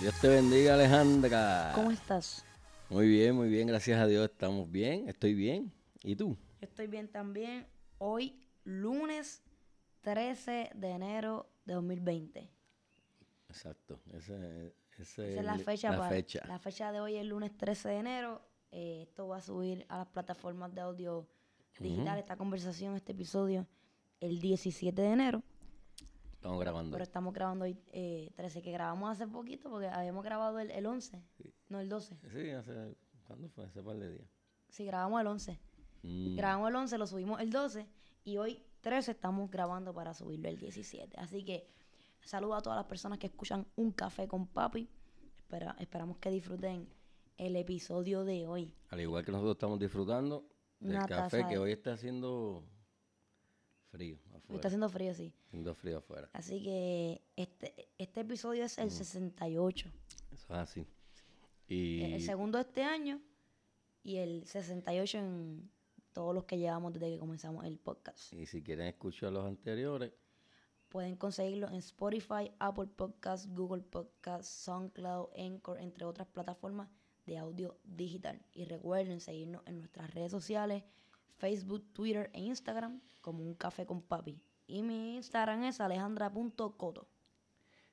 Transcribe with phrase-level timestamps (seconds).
[0.00, 1.72] Dios te bendiga, Alejandra.
[1.74, 2.44] ¿Cómo estás?
[2.88, 5.72] Muy bien, muy bien, gracias a Dios estamos bien, estoy bien.
[6.02, 6.36] ¿Y tú?
[6.60, 7.66] Yo estoy bien también.
[7.98, 9.42] Hoy, lunes
[10.02, 12.48] 13 de enero de 2020.
[13.48, 15.90] Exacto, ese, ese Esa es la fecha.
[15.90, 16.44] La para- fecha.
[16.46, 18.42] La fecha de hoy es lunes 13 de enero.
[18.70, 21.26] Eh, esto va a subir a las plataformas de audio
[21.80, 23.66] digital, esta conversación, este episodio,
[24.20, 25.42] el 17 de enero.
[26.38, 26.92] Estamos grabando.
[26.92, 30.86] Pero estamos grabando hoy eh, 13, que grabamos hace poquito porque habíamos grabado el, el
[30.86, 31.20] 11,
[31.68, 32.16] no el 12.
[32.32, 33.64] Sí, hace, ¿cuándo fue?
[33.66, 34.28] Hace par de días.
[34.68, 35.58] Sí, grabamos el 11.
[36.02, 37.86] Mm, Grabamos el 11, lo subimos el 12
[38.24, 41.18] y hoy 13 estamos grabando para subirlo el 17.
[41.18, 41.66] Así que
[42.22, 44.88] saludo a todas las personas que escuchan Un Café con Papi.
[45.36, 46.88] Espera, esperamos que disfruten
[47.36, 48.76] el episodio de hoy.
[48.90, 50.46] Al igual que nosotros estamos disfrutando
[50.78, 52.62] del Una café que de- hoy está haciendo
[53.90, 54.54] frío afuera.
[54.54, 55.32] está haciendo frío, sí.
[55.46, 56.28] Haciendo frío afuera.
[56.32, 59.90] Así que este, este episodio es el 68.
[60.32, 60.86] Eso es así.
[61.68, 63.20] Y El segundo de este año
[64.02, 65.70] y el 68 en
[66.12, 68.32] todos los que llevamos desde que comenzamos el podcast.
[68.32, 70.12] y si quieren escuchar los anteriores,
[70.88, 76.88] Pueden conseguirlo en Spotify, Apple Podcasts, Google Podcasts, SoundCloud, Anchor, entre otras plataformas
[77.26, 78.40] de audio digital.
[78.54, 80.82] Y recuerden seguirnos en nuestras redes sociales,
[81.36, 84.40] Facebook, Twitter e Instagram como Un Café con Papi.
[84.66, 87.06] Y mi Instagram es alejandra.coto.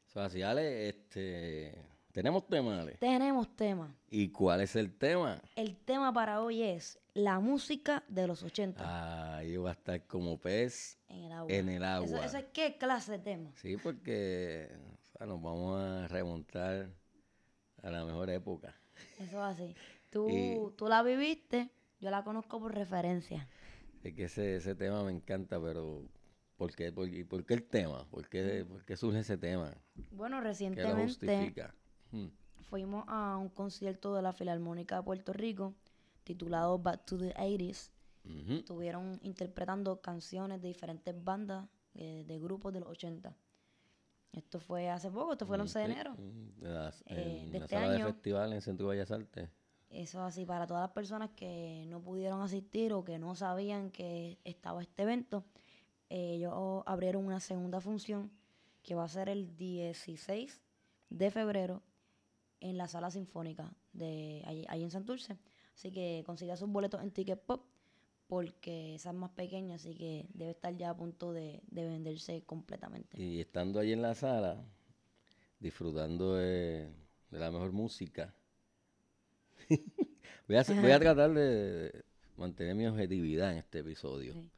[0.07, 0.41] es así.
[0.41, 1.73] Ale, este,
[2.11, 2.93] tenemos tema, Ale.
[2.93, 3.95] Tenemos tema.
[4.09, 5.41] ¿Y cuál es el tema?
[5.55, 10.05] El tema para hoy es la música de los 80 Ah, yo va a estar
[10.05, 11.53] como pez en el agua.
[11.53, 12.07] en el agua.
[12.07, 13.51] Eso, eso es qué clase de tema.
[13.55, 14.69] Sí, porque
[15.13, 16.89] o sea, nos vamos a remontar
[17.81, 18.75] a la mejor época.
[19.17, 19.75] Eso es así.
[20.09, 21.69] Tú, Y- tú la viviste,
[22.05, 23.47] yo la conozco por referencia.
[24.03, 26.03] Es que ese, ese tema me encanta, pero
[26.55, 28.05] ¿por qué, por, y por qué el tema?
[28.11, 29.73] ¿Por qué, por qué surge ese tema?
[30.11, 31.73] Bueno, ¿Qué lo recientemente justifica?
[32.11, 32.27] Hmm.
[32.69, 35.73] fuimos a un concierto de la Filarmónica de Puerto Rico
[36.23, 37.91] titulado Back to the 80s.
[38.23, 38.53] Ujú.
[38.53, 43.35] Estuvieron interpretando canciones de diferentes bandas eh, de grupos de los 80.
[44.33, 46.15] Esto fue hace poco, esto fue el 11 de Sí, enero.
[46.15, 48.05] mm, de las- Eh, en de la este sala año.
[48.07, 49.49] de festival en Centro Bellas Artes.
[49.95, 54.37] Eso así, para todas las personas que no pudieron asistir o que no sabían que
[54.43, 55.45] estaba este evento,
[56.09, 58.29] ellos abrieron una segunda función
[58.83, 60.61] que va a ser el 16
[61.09, 61.81] de febrero
[62.59, 65.37] en la sala sinfónica de allí, allí en Santurce.
[65.73, 67.65] Así que consiga sus boletos en Ticket Pop
[68.27, 72.43] porque esa es más pequeña, así que debe estar ya a punto de, de venderse
[72.43, 73.21] completamente.
[73.21, 74.61] Y estando allí en la sala,
[75.59, 76.91] disfrutando de,
[77.29, 78.35] de la mejor música,
[80.47, 82.03] voy, a, hacer- voy a tratar de
[82.37, 84.33] mantener mi objetividad en este episodio.
[84.33, 84.49] Sí.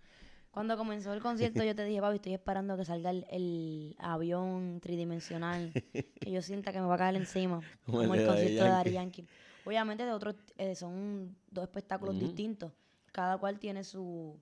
[0.52, 4.80] Cuando comenzó el concierto yo te dije, papi, estoy esperando que salga el, el avión
[4.82, 5.72] tridimensional,
[6.20, 8.92] que yo sienta que me va a caer encima, Como como, el concierto de Daddy
[8.92, 9.28] Yankee.
[9.66, 12.72] Obviamente de otros, eh, son dos espectáculos distintos,
[13.12, 14.36] cada cual tiene su,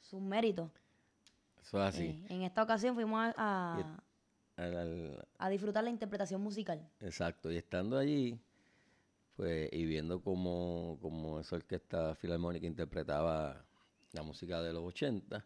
[0.00, 0.70] su mérito.
[1.62, 2.04] Eso es así.
[2.06, 4.02] Eh, en esta ocasión fuimos a, a-
[4.56, 6.88] Al- al- a disfrutar la interpretación musical.
[7.00, 7.52] exacto.
[7.52, 8.40] Y estando allí,
[9.40, 13.64] pues, y viendo cómo, cómo esa orquesta filarmónica interpretaba
[14.12, 15.42] la música de los 80,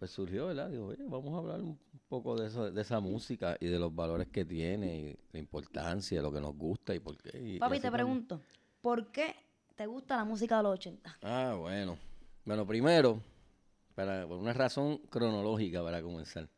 [0.00, 0.68] pues surgió, ¿verdad?
[0.68, 3.94] Digo, oye, vamos a hablar un poco de, eso, de esa música y de los
[3.94, 7.38] valores que tiene y la importancia, lo que nos gusta y por qué.
[7.40, 8.40] y- Papi, te pregunto,
[8.82, 9.36] ¿por qué
[9.76, 11.18] te gusta la música de los 80?
[11.22, 11.96] Ah, bueno.
[12.44, 13.22] Bueno, primero,
[13.94, 16.48] para, por una razón cronológica para comenzar,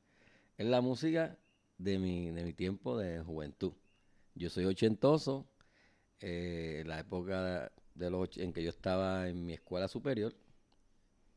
[0.57, 1.37] es la música
[1.77, 3.75] de mi, de mi tiempo de juventud.
[4.35, 5.50] Yo soy ochentoso,
[6.21, 10.35] eh, la época de los, en que yo estaba en mi escuela superior,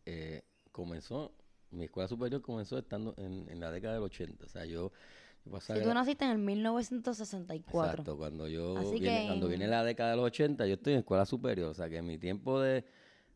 [0.05, 1.31] eh, comenzó,
[1.71, 4.45] mi escuela superior comenzó estando en, en la década del 80.
[4.45, 4.91] O sea, yo,
[5.59, 7.91] Si tú naciste en el 1964.
[7.91, 10.75] Exacto, cuando yo Así viene, que cuando en- viene la década de los 80, yo
[10.75, 12.85] estoy en escuela superior, o sea que en mi tiempo de,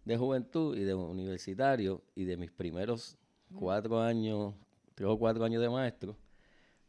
[0.06, 3.18] de juventud y de universitario y de mis primeros
[3.56, 4.54] cuatro años,
[4.96, 6.16] tres o cuatro años de maestro,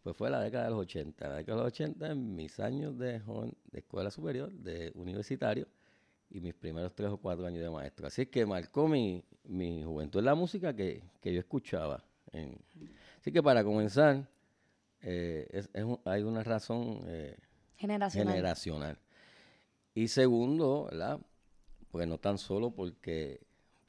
[0.09, 1.29] pues fue la década de los 80.
[1.29, 5.69] La década de los 80 en mis años de, joven- de escuela superior, de universitario
[6.31, 8.07] y mis primeros tres o cuatro años de maestro.
[8.07, 12.03] Así que marcó mi, mi juventud en la música que, que yo escuchaba.
[12.33, 12.59] en-
[13.21, 14.27] Así que para comenzar,
[15.03, 17.37] eh, es- es un- hay una razón eh,
[17.77, 18.33] Generacional.
[18.35, 18.99] generacional.
[19.95, 21.21] Y segundo, ¿verdad?
[21.91, 23.41] Pues no tan solo porque,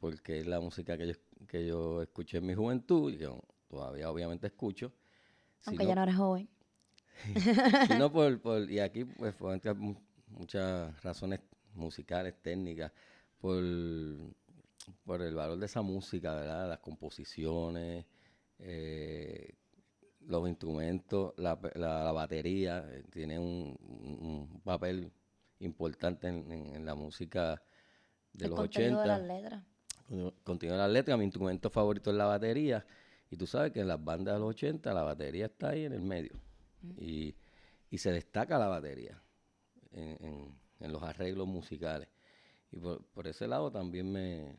[0.01, 1.13] porque es la música que yo,
[1.47, 3.29] que yo escuché en mi juventud, y que
[3.69, 4.91] todavía obviamente escucho,
[5.65, 6.49] Aunque ya no eres joven.
[7.87, 9.95] sino por, por- y aquí pues pueden entrar mu-
[10.29, 11.41] muchas razones
[11.73, 12.91] musicales, técnicas,
[13.39, 13.61] por,
[15.05, 16.69] por el valor de esa música, ¿verdad?
[16.69, 18.05] Las composiciones,
[18.59, 19.53] eh,
[20.21, 25.11] los instrumentos, la, la- la batería, eh, tiene un, papel
[25.59, 27.61] importante en, en- en la música
[28.33, 29.01] de el los contenido 80.
[29.01, 29.63] de las letras.
[30.43, 32.85] Continúa las letras, mi instrumento favorito es la batería.
[33.31, 35.93] Y tú sabes que en las bandas de los 80 la batería está ahí en
[35.93, 36.31] el medio.
[36.97, 37.35] y,
[37.91, 39.21] y se destaca la batería
[39.91, 42.07] en, en- en los arreglos musicales.
[42.71, 44.55] Y por, por ese lado también me,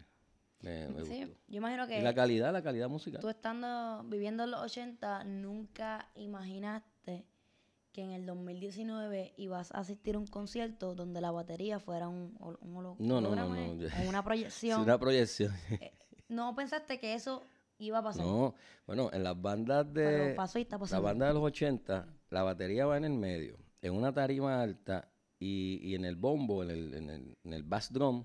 [0.60, 1.38] me, me Sí, gustó.
[1.48, 3.20] yo imagino Y la que calidad, la calidad musical.
[3.22, 7.24] tú estando viviendo en los 80 nunca imaginaste
[7.92, 12.34] que en el 2019 ibas a asistir a un concierto donde la batería fuera un,
[12.38, 13.76] hol- un holo- No, no, no, no, ¿eh?
[13.78, 14.82] yo- o una proyección.
[14.82, 15.54] una proyección.
[16.28, 17.42] No pensaste que eso
[17.86, 18.24] iba a pasar.
[18.24, 18.54] no,
[18.86, 20.34] bueno, en las bandas de...
[20.36, 21.02] Pasó y está La pasando.
[21.02, 25.80] banda de los 80, la batería va en el medio, en una tarima alta y,
[25.82, 28.24] y en el bombo, en el, en, el, en el bass drum,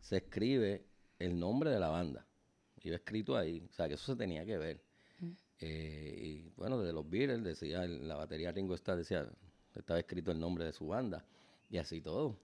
[0.00, 0.86] se escribe
[1.18, 2.26] el nombre de la banda.
[2.82, 4.82] Iba escrito ahí, o sea que eso se tenía que ver.
[5.60, 9.26] Eh, y bueno, desde los Beatles decía, la batería Ringo Starr decía,
[9.74, 11.24] estaba escrito el nombre de su banda
[11.70, 12.36] y así todo.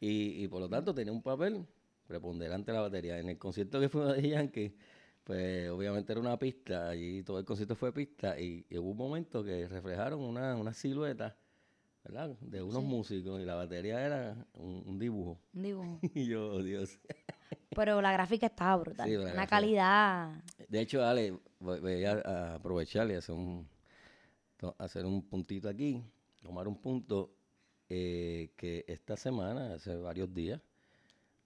[0.00, 1.64] Y, y por lo tanto tenía un papel
[2.06, 3.18] preponderante la batería.
[3.18, 4.74] En el concierto que fue de Yankee,
[5.24, 8.96] pues obviamente era una pista, allí todo el concierto fue pista y, y hubo un
[8.96, 11.36] momento que reflejaron una, una silueta,
[12.04, 12.36] ¿verdad?
[12.40, 12.88] De unos Sí.
[12.88, 15.40] músicos y la batería era un, un dibujo.
[15.54, 16.00] Un dibujo.
[16.14, 16.98] Y yo, oh, Dios.
[17.74, 19.08] Pero la gráfica estaba brutal.
[19.08, 19.50] Sí, la Una gráfica.
[19.56, 20.42] calidad.
[20.68, 23.66] De hecho, Ale, voy, voy a, aprovechar y hacer un,
[24.78, 26.02] hacer un puntito aquí,
[26.42, 27.34] tomar un punto
[27.88, 30.60] eh, que esta semana, hace varios días,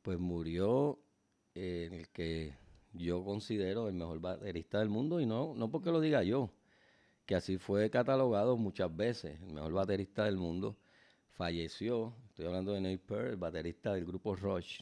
[0.03, 0.99] pues murió
[1.55, 2.53] eh, el que
[2.93, 6.51] yo considero el mejor baterista del mundo y no, no porque lo diga yo,
[7.27, 10.77] que así fue catalogado muchas veces, el mejor baterista del mundo,
[11.31, 14.81] falleció, estoy hablando de Neil Peart, el baterista del grupo Rush,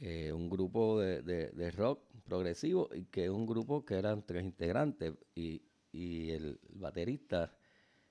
[0.00, 4.22] eh, un grupo de, de- de rock progresivo y que es un grupo que eran
[4.24, 5.62] tres integrantes y,
[5.92, 7.52] y el baterista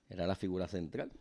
[0.10, 1.12] era la figura central,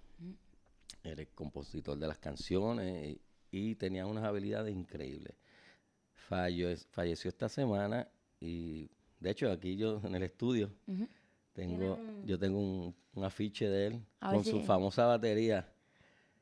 [1.04, 3.16] era el compositor de las canciones
[3.52, 5.34] y, y tenía unas habilidades increíbles.
[6.28, 8.08] Fallo- falleció esta semana
[8.40, 8.90] y
[9.20, 10.70] de hecho aquí yo en el estudio
[11.52, 15.68] tengo, un- yo tengo un, un afiche de él A con su si- famosa batería.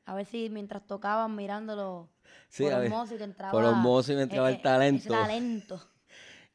[0.05, 2.09] A ver si mientras tocaban mirándolo
[2.49, 3.51] Sí, por osmosis entraba...
[3.51, 5.13] por osmosis entraba el ese talento.
[5.13, 5.81] talento.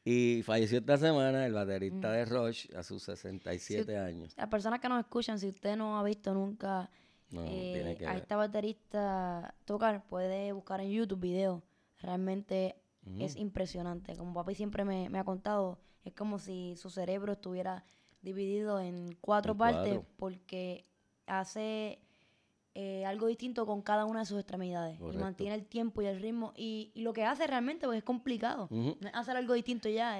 [0.09, 1.55] Y falleció esta semana el Mm.
[1.55, 4.33] baterista de Rush a sus 67 años.
[4.37, 6.89] Las personas que nos escuchan, si usted no ha visto nunca
[7.29, 8.21] No, eh, a ver.
[8.21, 11.61] esta baterista tocar, puede buscar en YouTube videos.
[12.01, 12.77] Realmente
[13.19, 14.15] es impresionante.
[14.15, 17.83] Como papi siempre me, me ha contado, es como si su cerebro estuviera
[18.21, 20.85] dividido en cuatro En partes porque
[21.25, 21.99] hace
[22.73, 24.99] eh, algo distinto con cada una de sus extremidades.
[24.99, 25.19] Correcto.
[25.19, 26.53] Y mantiene el tiempo y el ritmo.
[26.55, 28.69] Y, y lo que hace realmente pues, es complicado.
[29.13, 30.19] Hacer algo distinto ya,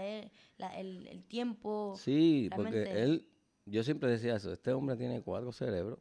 [0.58, 1.94] la- el, el tiempo.
[1.98, 3.28] Sí, porque él,
[3.66, 6.00] yo siempre decía eso, este hombre tiene cuatro cerebros,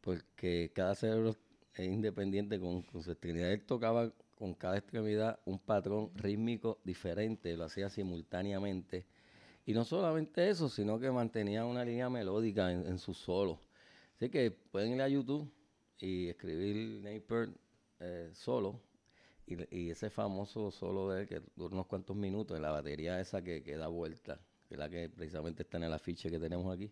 [0.00, 1.34] porque cada cerebro
[1.74, 3.52] es independiente con, con su extremidad.
[3.52, 9.06] Él tocaba con cada extremidad un patrón rítmico diferente, lo hacía simultáneamente.
[9.64, 13.60] Y no solamente eso, sino que mantenía una línea melódica en, en su solo.
[14.14, 15.50] Así que pueden ir a YouTube
[15.98, 17.50] y escribir Peart,
[18.00, 18.80] eh, solo.
[19.46, 23.62] Y, ese famoso solo de él que dura unos cuantos minutos la batería esa que,
[23.62, 26.90] que da vuelta, que es la que precisamente está en el afiche que tenemos aquí,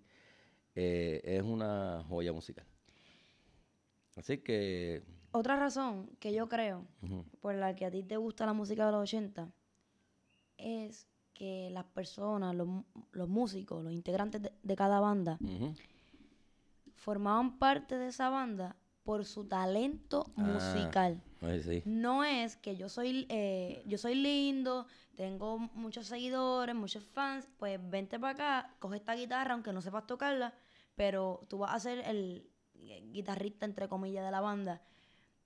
[0.74, 2.64] eh, es una joya musical.
[4.16, 5.02] Así que,
[5.32, 6.86] Otra razón que yo creo
[7.40, 9.50] por la que a ti te gusta la música de los 80
[10.56, 12.68] es que las personas, los,
[13.12, 15.38] los músicos, los integrantes de, de cada banda,
[16.94, 20.40] formaban parte de esa banda por su talento Ah.
[20.42, 21.22] musical.
[21.62, 21.82] Sí.
[21.84, 27.78] No es que yo soy, eh, yo soy lindo, tengo muchos seguidores, muchos fans, pues
[27.90, 30.54] vente para acá, coge esta guitarra, aunque no sepas tocarla,
[30.94, 32.48] pero tú vas a ser el
[33.12, 34.82] guitarrista, entre comillas, de la banda,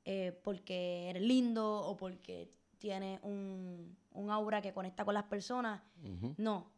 [0.04, 5.83] eh, porque eres lindo o porque tienes un, un aura que conecta con las personas.
[6.37, 6.71] No,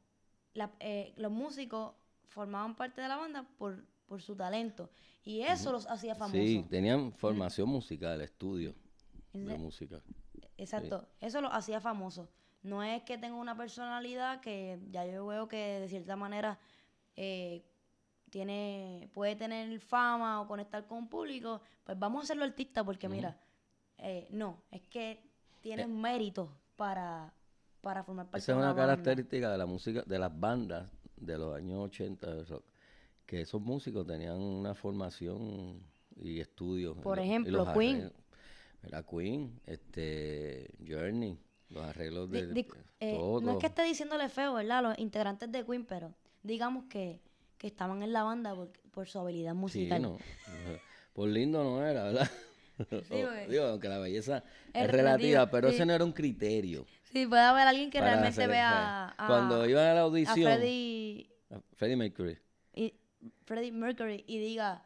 [0.55, 1.95] La- eh, los músicos
[2.29, 4.91] formaban parte de la banda por, por su talento
[5.25, 6.41] y eso los hacía famosos.
[6.41, 8.75] Sí, tenían formación musical, estudio
[9.33, 10.01] de música.
[10.57, 12.29] Exacto, eso lo hacía famoso.
[12.63, 16.59] No es que tenga una personalidad que ya yo veo que de cierta manera
[17.17, 17.65] eh,
[18.31, 23.09] tiene, puede tener fama o conectar con un público, pues vamos a hacerlo artista porque
[23.09, 23.37] mira,
[23.99, 25.23] eh, no, es que
[25.61, 27.33] tienes mérito para,
[27.83, 29.21] para formar parte Esa es de una una banda.
[29.29, 32.65] característica de la música, de las bandas de los años 80 de rock,
[33.27, 35.81] que esos músicos tenían una formación
[36.17, 36.97] y estudios.
[37.03, 38.13] Por y ejemplo, los Queen.
[38.83, 41.39] Era Queen, este, Journey,
[41.71, 42.67] los arreglos de, di-
[43.01, 43.41] eh, todo.
[43.41, 44.83] no es que esté diciéndole feo, ¿verdad?
[44.83, 47.21] Los integrantes de Queen, pero digamos que,
[47.61, 50.01] que estaban en la banda por, por su habilidad Sí, musical.
[50.01, 50.17] no.
[51.13, 52.31] Por lindo no era, ¿verdad?
[52.89, 55.75] porque- Digo, aunque la belleza Es es, relativa, pero sí.
[55.75, 56.87] ese no era un criterio.
[57.13, 61.29] Sí, puede haber alguien que realmente vea a, Cuando iban a la a audición, Freddie,
[61.51, 62.39] a Freddie Mercury,
[62.75, 62.95] y,
[63.45, 64.83] Freddie Mercury y diga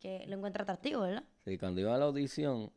[0.00, 1.22] que lo encuentra atractivo, ¿verdad?
[1.44, 2.72] Sí, cuando iba a la audición,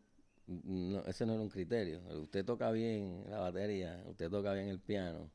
[0.45, 2.00] no, ese no era un criterio.
[2.21, 5.31] Usted toca bien la batería, usted toca bien el piano.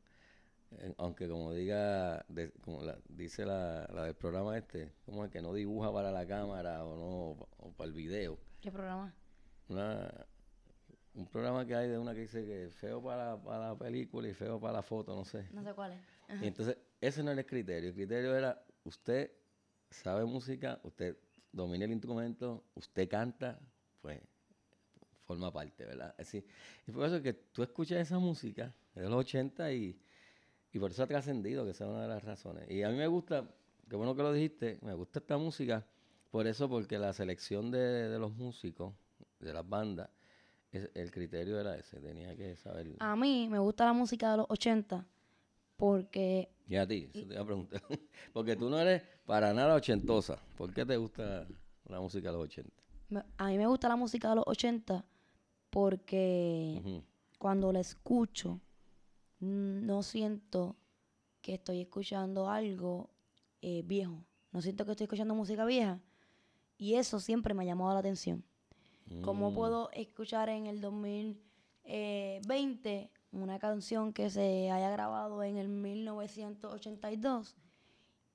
[0.99, 5.41] Aunque como diga, de- como la- dice la, la del programa este, como el que
[5.41, 8.39] no dibuja para la cámara o no o para el video.
[8.61, 9.15] ¿Qué programa?
[9.69, 10.27] Una,
[11.15, 14.29] un programa que hay de una que dice que es feo para, para la película
[14.29, 15.49] y feo para la foto, no sé.
[15.53, 16.01] No sé cuál es.
[16.29, 16.45] Ajá.
[16.45, 17.89] Y entonces, ese no era el criterio.
[17.89, 19.33] El criterio era, usted
[19.91, 21.17] sabe música, usted
[21.51, 23.59] domina el instrumento, usted canta,
[24.03, 24.21] pues
[25.25, 26.15] forma parte, ¿verdad?
[26.19, 26.45] Así,
[26.87, 29.99] y por eso que tú escuchas esa música de los 80 y,
[30.73, 32.71] y por eso ha trascendido, que esa es una de las razones.
[32.71, 33.45] Y a mí me gusta,
[33.89, 35.87] qué bueno que lo dijiste, me gusta esta música,
[36.31, 38.93] por eso, porque la selección de, de los músicos,
[39.41, 40.11] de las bandas,
[40.71, 42.89] es- el criterio era ese, tenía que saber.
[42.99, 45.07] A mí me gusta la música de los 80
[45.77, 47.81] porque Y a ti, eso te iba a preguntar.
[48.35, 50.39] Porque tú no eres para nada ochentosa.
[50.57, 51.47] ¿Por qué te gusta
[51.87, 52.71] la música de los 80?
[53.09, 55.05] me- a mí me gusta la música de los 80
[55.71, 56.83] porque
[57.39, 58.61] cuando la escucho
[59.41, 60.77] no siento
[61.41, 63.11] que estoy escuchando algo
[63.63, 64.25] eh, viejo.
[64.53, 66.01] No siento que estoy escuchando música vieja
[66.77, 68.45] y eso siempre me ha llamado la atención.
[69.23, 75.69] ¿Cómo Mm, puedo escuchar en el 2020 una canción que se haya grabado en el
[75.69, 77.57] 1982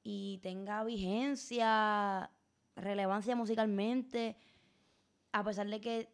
[0.03, 2.31] y tenga vigencia,
[2.75, 4.35] relevancia musicalmente,
[5.31, 6.09] a pesar de que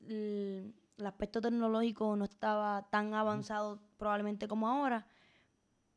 [0.00, 5.06] el aspecto tecnológico no estaba tan avanzado probablemente como ahora,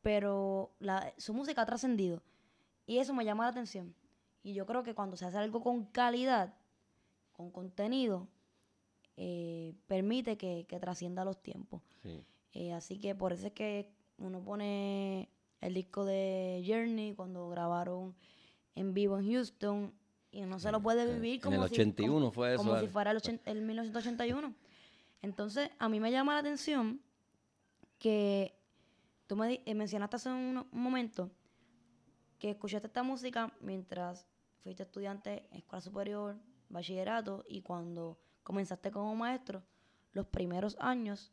[0.02, 2.22] pero la- su música ha trascendido
[2.86, 3.94] y eso me llama la atención.
[4.44, 6.54] Y yo creo que cuando se hace algo con calidad,
[7.34, 8.28] con contenido,
[9.18, 11.82] eh, permite que, que trascienda los tiempos.
[12.04, 12.24] sí.
[12.54, 15.30] Eh, así que por eso es que uno pone
[15.62, 18.16] el disco de Journey cuando grabaron
[18.74, 19.94] en vivo en Houston
[20.32, 22.64] y uno se lo puede en- vivir en como el si, 81 como- fue eso,
[22.64, 24.56] como si fuera el, el 1981.
[25.22, 27.00] Entonces, a mí me llama la atención
[28.00, 28.58] que
[29.28, 31.30] tú me eh, mencionaste hace un, un momento
[32.40, 34.26] que escuchaste esta música mientras
[34.64, 36.38] fuiste estudiante en escuela superior,
[36.70, 39.62] bachillerato y cuando comenzaste como maestro,
[40.14, 41.32] los primeros años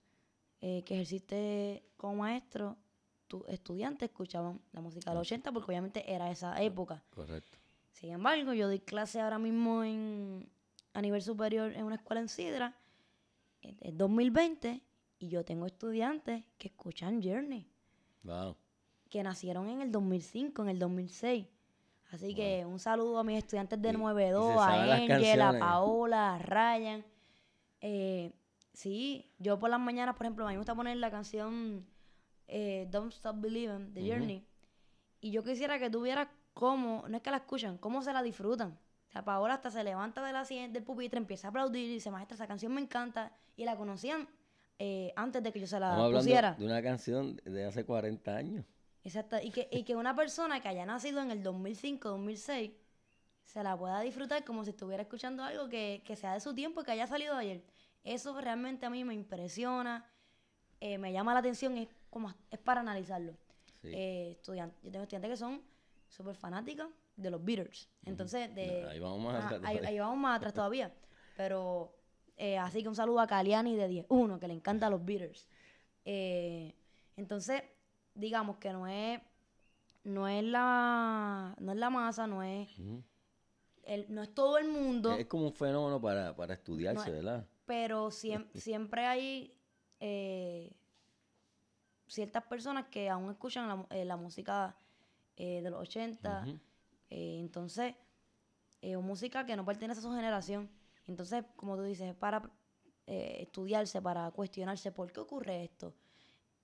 [0.61, 2.77] eh, que ejerciste como maestro,
[3.27, 7.03] tus estudiantes escuchaban la música de los 80 porque obviamente era esa época.
[7.11, 7.59] Correcto.
[7.93, 10.49] Sin embargo, yo doy clase ahora mismo en,
[10.93, 12.77] a nivel superior en una escuela en Sidra,
[13.63, 14.83] en en 2020,
[15.19, 17.67] y yo tengo estudiantes que escuchan Journey,
[18.23, 18.57] Wow.
[19.09, 21.47] que nacieron en el 2005, en el 2006.
[22.13, 25.15] Así que un saludo a mis estudiantes de Y- y se 92, saben las a
[25.17, 25.59] Angel, a.
[25.59, 27.05] Paola, a Ryan.
[27.81, 28.33] Eh,
[28.73, 31.87] sí, yo por las mañanas, por ejemplo, a mí me gusta poner la canción
[32.49, 34.09] eh, Don't Stop Believing de.
[34.09, 34.47] Journey.
[35.21, 38.79] Y yo quisiera que tuvieras cómo, no es que la escuchan, cómo se la disfrutan.
[39.09, 41.95] O sea, Paola hasta se levanta de la silla del pupitre, empieza a aplaudir y
[41.95, 43.33] dice, maestra, esa canción me encanta.
[43.57, 44.29] Y la conocían
[44.79, 46.55] eh, antes de que yo se la Estamos pusiera.
[46.55, 48.65] de una canción de hace 40 años.
[49.05, 49.37] Exacto.
[49.43, 52.73] Y que, y que una persona que haya nacido en el 2005, 2006,
[53.45, 56.81] se la pueda disfrutar como si estuviera escuchando algo que, que sea de su tiempo
[56.81, 57.63] y que haya salido ayer.
[58.03, 60.05] Eso realmente a mí me impresiona,
[60.81, 63.37] eh, me llama la atención, es, como, es para analizarlo.
[63.83, 63.91] Sí.
[63.93, 64.55] Eh, yo
[64.91, 65.63] tengo estudiantes que son
[66.09, 67.89] súper fanáticas de los Beatles.
[68.05, 70.93] Entonces, de, Ahí vamos más Ajá, atrás ahí vamos más atrás todavía.
[71.37, 71.96] Pero,
[72.37, 75.49] eh, así que un saludo a Caliani de 10-1, que le encanta los Beatles.
[76.05, 76.75] Eh,
[77.17, 77.63] entonces,
[78.15, 79.21] digamos que no es,
[80.05, 82.69] no es la, no es la masa, no es,
[83.85, 87.47] el, no es todo el mundo, Es como un fenómeno para, para estudiarse, No, ¿verdad?
[87.65, 89.59] pero siem- siempre hay
[90.01, 90.73] eh,
[92.07, 94.77] ciertas personas que aún escuchan la, eh, la música
[95.37, 96.59] eh, de los 80, Ujú.
[97.11, 97.95] Eh, entonces,
[98.83, 100.69] es música que no pertenece a su generación.
[101.07, 102.51] Entonces, como tú dices, es para
[103.07, 105.95] eh, estudiarse, para cuestionarse por qué ocurre esto.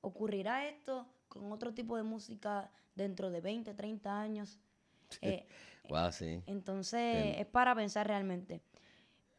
[0.01, 4.59] ¿Ocurrirá esto con otro tipo de música dentro de 20, 30 años?
[5.21, 5.47] Eh,
[5.89, 6.43] Wow, sí.
[6.47, 7.41] entonces Bien.
[7.41, 8.63] es para pensar realmente.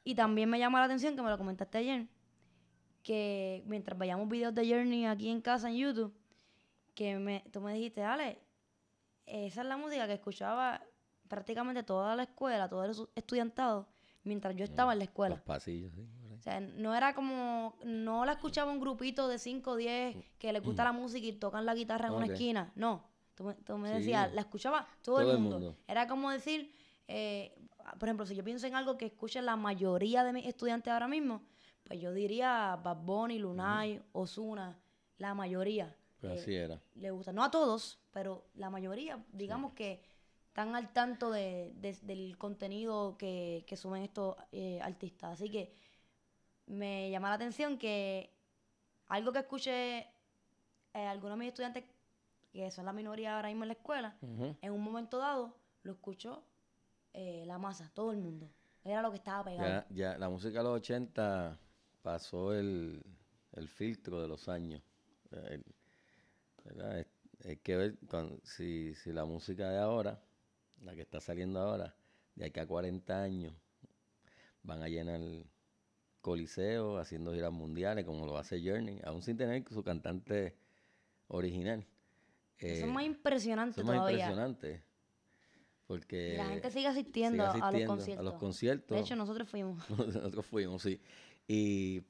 [0.04, 2.08] Y también me llama la atención, que me lo comentaste ayer,
[3.02, 6.14] que mientras veíamos videos de Journey aquí en casa en YouTube,
[6.94, 8.40] que me, tú me dijiste, Ale,
[9.26, 10.82] esa es la música que escuchaba
[11.28, 13.88] prácticamente toda la escuela, todo el estu- estudiantado,
[14.24, 15.36] mientras yo estaba en la escuela.
[15.36, 16.08] Los pasillos, sí.
[16.38, 20.52] O sea, no era como, no la escuchaba un grupito de 5 o 10 que
[20.52, 22.72] les gusta la música y tocan la guitarra en una esquina.
[22.76, 23.04] No,
[23.36, 23.96] tú me, tú me Sí.
[23.96, 25.78] decías, la escuchaba todo, Todo el el mundo.
[25.88, 26.74] Era como decir,
[27.08, 27.56] eh,
[28.00, 31.08] por ejemplo, si yo pienso en algo que escuchen la mayoría de mis estudiantes ahora
[31.08, 31.44] mismo,
[31.86, 34.78] pues yo diría Bad Bunny, Lunay, Ozuna,
[35.18, 35.96] la mayoría.
[36.20, 36.82] Pues eh, así era.
[36.96, 37.32] le gusta.
[37.32, 40.02] No a todos, pero la mayoría, digamos que
[40.54, 45.32] están al tanto de, de- del contenido que, que suben estos eh, artistas.
[45.34, 45.74] Así que
[46.68, 48.30] me llama la atención que
[49.08, 50.00] algo que escuché
[50.94, 51.86] eh, algunos de mis estudiantes,
[52.52, 54.16] que son la minoría ahora mismo en la escuela,
[54.62, 56.44] en un momento dado lo escuchó
[57.14, 58.48] eh, la masa, todo el mundo.
[58.86, 59.68] Era lo que estaba pegado.
[59.70, 61.58] Ya, ya, la música de los 80
[62.04, 63.02] pasó el,
[63.54, 64.84] el filtro de los años.
[65.32, 65.64] El-.
[67.00, 67.08] Es-
[67.46, 67.98] Hay que ver
[68.44, 70.22] si, si la música de ahora,
[70.84, 71.96] la que está saliendo ahora,
[72.36, 73.54] de aquí a 40 años,
[74.64, 75.20] van a llenar
[76.22, 80.56] Coliseo haciendo giras mundiales como lo hace Journey, aún sin tener su cantante
[81.28, 81.86] original.
[82.58, 84.20] Eso Eh, es más impresionante eso es más todavía.
[84.26, 84.84] impresionante.
[85.86, 88.20] Porque la gente sigue asistiendo, sigue a- a los conciertos.
[88.26, 88.96] A los conciertos.
[88.96, 89.84] De hecho, nosotros fuimos.
[90.24, 91.00] Nosotros fuimos, sí.
[91.48, 92.02] Y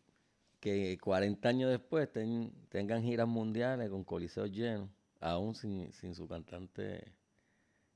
[0.59, 4.89] que 40 años después ten- tengan giras mundiales con coliseos llenos,
[5.19, 7.11] aún sin, sin su cantante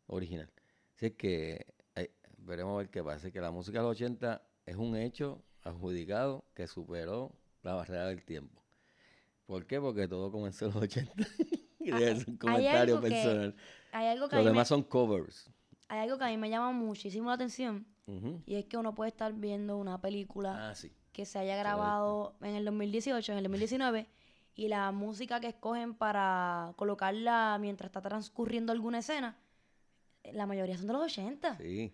[0.08, 0.50] original.
[0.98, 3.30] Así es que eh, veremos a ver qué pasa.
[3.32, 7.32] Que la música de los 80 es un hecho adjudicado que superó
[7.62, 8.62] la barrera del tiempo.
[9.46, 9.80] ¿Por qué?
[9.80, 11.14] Porque todo comenzó en los 80.
[11.80, 13.56] Y Ah, es un hay comentario que- personal.
[13.94, 15.50] Hay algo que Los me- demás son covers.
[15.88, 17.86] Hay algo que a mí me llama muchísimo la atención
[18.46, 20.92] y es que uno puede estar viendo una película Ah, sí.
[21.14, 24.08] que se haya grabado en el 2018, en el 2019
[24.56, 29.38] y la música que escogen para colocarla mientras está transcurriendo alguna escena,
[30.34, 31.58] la mayoría son de los 80.
[31.58, 31.94] Sí.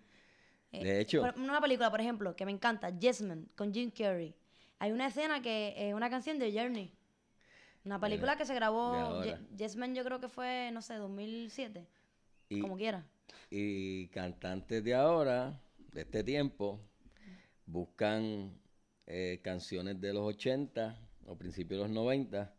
[0.71, 4.33] Eh, De hecho, por- una película, por ejemplo, que me encanta, Jessamine, con Jim Carrey.
[4.79, 6.91] Hay una escena que es una canción de Journey.
[7.85, 9.25] Una película que se grabó, ahora.
[9.25, 11.85] Ye- Jessamine yo creo que fue, no sé, 2007,
[12.49, 13.05] y, como quiera.
[13.49, 15.59] y cantantes de ahora,
[15.91, 16.79] de este tiempo,
[17.65, 18.51] buscan
[19.05, 22.53] eh, canciones de los 80 o principios de los 90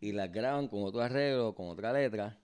[0.00, 2.38] y las graban con otro arreglo, con otra letra.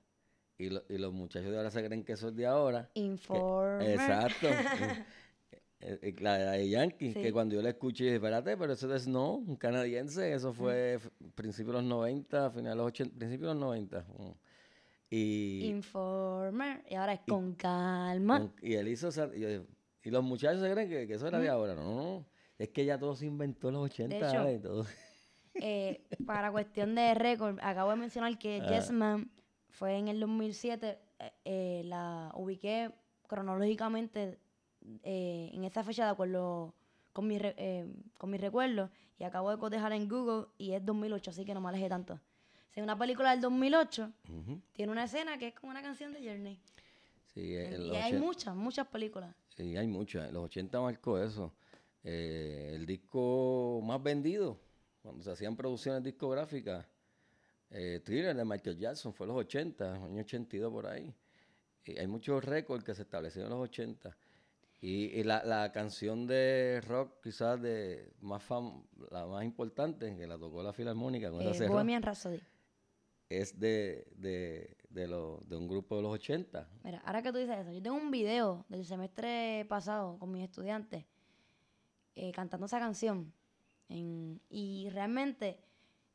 [0.58, 2.90] Y, lo- y los muchachos de ahora se creen que eso es de ahora.
[2.94, 3.90] que- Informer.
[3.90, 4.48] exacto.
[5.80, 7.22] Eh, eh, la de Yankee, Sí.
[7.22, 10.94] que cuando yo la escuché dije, espérate, pero eso es no, un canadiense, eso fue
[10.94, 14.04] f- principios de los 90, finales de los 80, principios de los 90.
[14.18, 14.32] mm.
[15.10, 16.82] Y, Informer.
[16.90, 18.40] Y ahora es con calma.
[18.40, 19.66] con- y él hizo y, yo digo,
[20.02, 21.76] y los muchachos se creen que, que eso era de ahora.
[21.76, 22.26] No, no.
[22.58, 24.54] Es que ya todo se inventó en los 80 hecho, ¿vale?
[24.54, 24.84] y todo.
[25.54, 28.68] Eh, para cuestión de récord, acabo de mencionar que Ah.
[28.68, 29.30] Yes Man
[29.78, 30.98] fue en el 2007.
[31.20, 32.90] eh, eh, la ubiqué
[33.28, 34.38] cronológicamente
[35.02, 36.74] eh, en esa fecha de acuerdo
[37.12, 37.86] con mi, eh,
[38.18, 38.90] con mis recuerdos.
[39.18, 42.20] Y acabo de cotejar en Google y es 2008, así que no me alejé tanto.
[42.70, 44.60] Si una película del 2008 Ujú.
[44.72, 46.58] tiene una escena que es como una canción de Journey.
[47.34, 49.34] Sí, en y hay muchas, muchas películas.
[49.56, 50.28] sí, hay muchas.
[50.28, 51.52] En los 80 marcó eso.
[52.04, 54.58] Eh, el disco más vendido,
[55.02, 56.86] cuando se hacían producciones discográficas,
[57.70, 61.14] eh, Thriller de Michael Jackson fue en los 80, año 82 por ahí.
[61.84, 64.16] Y hay muchos récords que se establecieron en los 80.
[64.80, 70.26] Y, y la, la canción de rock, quizás de más fam la más importante, que
[70.26, 72.40] la tocó la Filarmónica con esa Eh, Bohemian Rhapsody.
[73.28, 76.68] es de, de, de, lo- de un grupo de los 80.
[76.84, 80.44] Mira, ahora que tú dices eso, yo tengo un video del semestre pasado con mis
[80.44, 81.04] estudiantes
[82.14, 83.32] eh, cantando esa canción.
[83.88, 85.58] En- y realmente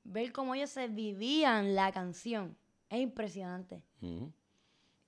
[0.04, 2.56] ver cómo ellos se vivían la canción
[2.90, 3.82] es impresionante.
[4.02, 4.32] Ujú.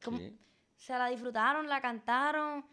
[0.04, 0.38] Como- Sí.
[0.78, 2.66] Se la disfrutaron, la cantaron.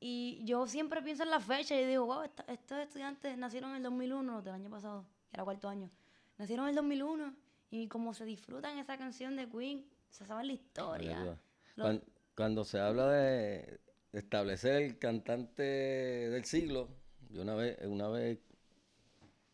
[0.00, 3.76] Y yo siempre pienso en la fecha y digo, wow, esta- estos estudiantes nacieron en
[3.78, 5.90] el 2001, los del año pasado, que era cuarto año.
[6.38, 7.34] Nacieron en el 2001
[7.70, 11.18] y como se disfrutan esa canción de Queen, se saben la historia.
[11.20, 11.38] duda.
[11.76, 12.02] Lo- Cuan-
[12.36, 13.80] Cuando, se habla de
[14.12, 16.88] establecer el cantante del siglo,
[17.30, 18.38] yo una vez, una vez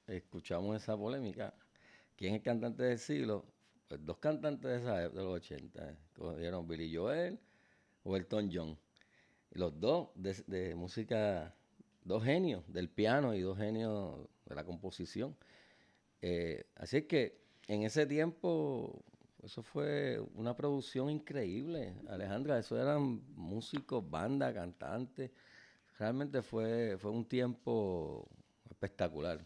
[0.07, 1.55] escuchamos esa polémica.
[2.17, 3.47] ¿Quién es cantante del siglo?
[3.89, 7.39] Pues dos cantantes de, esa, ep- de los 80, eh, cogieron Billy Joel
[8.05, 8.79] o Elton John.
[9.53, 11.55] Los dos de, de música,
[12.05, 15.37] dos genios del piano y dos genios de la composición.
[16.23, 19.03] Eh, así es que en ese tiempo
[19.43, 22.59] eso fue una producción increíble, Alejandra.
[22.59, 25.31] Eso eran músicos, banda, cantantes.
[25.99, 28.29] Realmente fue, fue un tiempo
[28.71, 29.45] espectacular.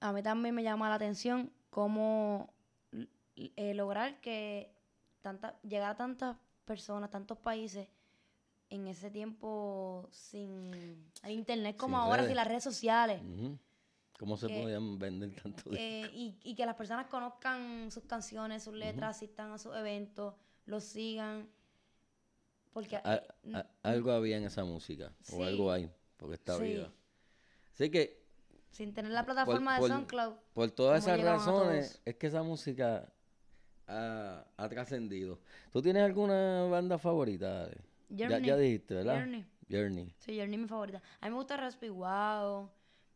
[0.00, 2.52] A mí también me llama la atención cómo
[3.36, 4.72] eh, lograr que
[5.20, 7.88] tanta, llegar a tantas personas, tantos países
[8.70, 13.20] en ese tiempo sin el internet como ahora, sin las redes sociales.
[14.18, 15.70] ¿Cómo se podían vender tanto?
[15.72, 20.34] Eh, y, y, que las personas conozcan sus canciones, sus letras, asistan a sus eventos,
[20.66, 21.48] los sigan.
[22.72, 26.92] Porque eh, algo había en esa música, o algo hay, porque está viva.
[27.72, 28.19] Así que.
[28.70, 30.34] Sin tener la plataforma de SoundCloud.
[30.54, 33.12] Por todas esas razones, es que esa música
[33.86, 35.40] ha, ha trascendido.
[35.72, 37.68] ¿Tú tienes alguna banda favorita?
[38.08, 38.44] Journey.
[38.44, 39.18] Ya, dijiste, ¿verdad?
[39.18, 39.46] Journey.
[39.70, 40.14] Journey.
[40.18, 41.02] Sí, Journey es mi favorita.
[41.20, 42.70] A mí me gusta Raspy Wow.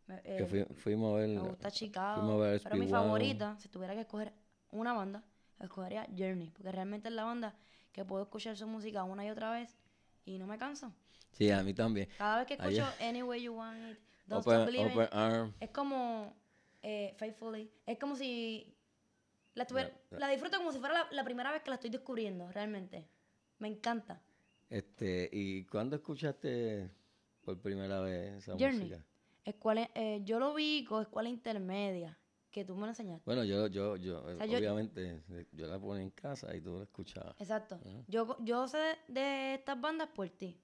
[0.08, 1.28] Eh, fuimos a ver.
[1.30, 2.42] Me gusta Chicago.
[2.62, 4.32] pero mi favorita, si tuviera que escoger
[4.70, 5.24] una banda,
[5.60, 6.50] escogería Journey.
[6.50, 7.54] Porque realmente es la banda
[7.92, 9.76] que puedo escuchar su música una y otra vez
[10.24, 10.92] y no me canso.
[11.32, 12.08] Sí, a mí también.
[12.18, 15.08] Cada vez que escucho Any Way You Want It, Don't Stop Believing,
[15.60, 16.34] es como
[16.82, 17.70] eh, Faithfully.
[17.87, 18.74] Es como si
[19.54, 19.66] la,
[20.10, 23.08] la disfruto como si fuera la, la, primera vez que la estoy descubriendo, realmente.
[23.58, 24.22] Me encanta.
[24.68, 26.90] Este, ¿Y cuándo escuchaste
[27.42, 29.04] por primera vez esa música?
[29.44, 32.18] Escuela, eh, yo lo vi con escuela intermedia,
[32.50, 33.22] que tú me lo enseñaste.
[33.26, 37.38] Bueno, yo, yo, yo, obviamente, yo, la ponía en casa y tú la escuchabas.
[37.38, 37.78] Exacto.
[38.08, 40.58] yo, yo sé de estas bandas por ti.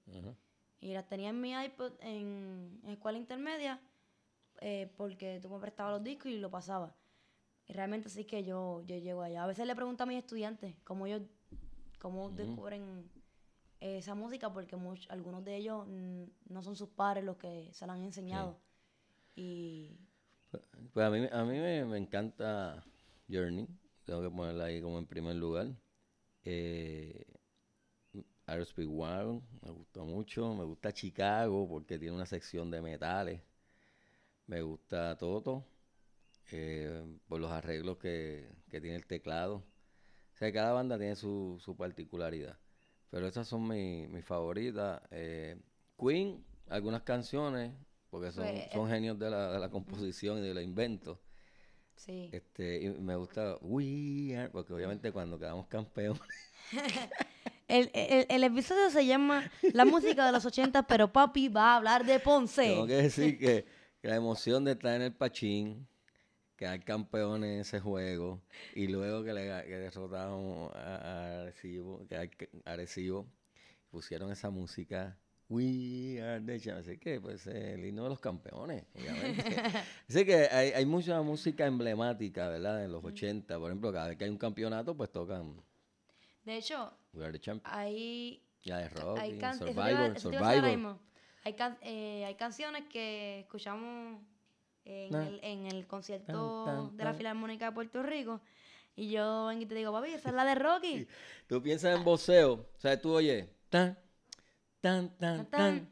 [0.80, 3.80] Y las tenía en mi iPod en, escuela intermedia
[4.60, 6.96] eh, porque tú me prestabas los discos y lo pasaba.
[7.66, 9.44] Y realmente sí que yo, yo llego allá.
[9.44, 11.22] A veces le pregunto a mis estudiantes cómo ellos
[12.00, 13.08] cómo descubren
[13.78, 14.76] esa música porque
[15.08, 18.58] algunos de ellos no son sus padres los que se la han enseñado.
[19.36, 19.98] Y...
[20.92, 22.84] Pues, a mí, a mí me, encanta
[23.28, 23.68] Journey,
[24.04, 25.68] tengo que ponerla ahí como en primer lugar.
[26.42, 27.24] Eh,
[28.50, 33.40] Aerospeed One me gustó mucho, me gusta Chicago porque tiene una sección de metales,
[34.46, 35.64] me gusta Toto
[36.52, 39.56] eh, por los arreglos que, tiene el teclado.
[40.34, 42.58] O sea, cada banda tiene su, su particularidad.
[43.10, 45.00] Pero esas son mis favoritas.
[45.10, 45.56] Eh,
[45.98, 47.72] Queen, algunas canciones,
[48.10, 51.18] porque son, pues, son eh, genios de la, de la composición y de los inventos.
[51.94, 52.30] Sí.
[52.32, 56.22] Este, y me gusta We Are, porque obviamente cuando quedamos campeones.
[57.70, 61.76] el, el, el, episodio se llama La música de los 80, pero papi va a
[61.76, 62.62] hablar de Ponce.
[62.62, 63.64] Tengo que decir que,
[64.02, 65.86] la emoción de estar en el Pachín,
[66.56, 68.40] quedar campeones en ese juego,
[68.74, 72.30] y luego que, le, que derrotaron a, Arecibo, que
[72.64, 73.26] Arecibo,
[73.90, 75.16] pusieron esa música
[75.50, 76.86] We are the champions.
[76.86, 79.42] Así que, pues, el himno de los campeones, obviamente.
[80.08, 82.84] Así que hay, hay, mucha música emblemática, ¿verdad?
[82.84, 85.60] En los 80, por ejemplo, cada vez que hay un campeonato, pues tocan.
[86.44, 87.60] De hecho, We are the.
[87.64, 88.42] Hay.
[88.62, 90.98] Ya de rock, hay Survivor, Survivor.
[91.44, 94.20] Hay, can, eh, hay canciones que escuchamos
[94.84, 98.40] en, el, en el concierto de la Filarmónica de Puerto Rico.
[98.94, 101.06] Y yo vengo y te digo, papi, esa es la de Rocky.
[101.46, 102.52] Tú piensas en voceo.
[102.52, 103.48] O sea, tú oyes.
[103.70, 103.98] Tan,
[104.80, 105.90] tan, tan, tan,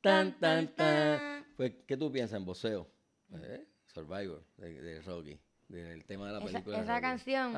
[0.00, 1.46] tan, tan, tan.
[1.56, 2.90] Pues, ¿qué tú piensas en voceo?
[3.34, 3.64] ¿Eh?
[3.86, 6.80] Survivor, de, Rocky, del tema de la película.
[6.80, 7.52] Esa, canción,